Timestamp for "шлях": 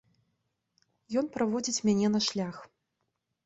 2.33-2.55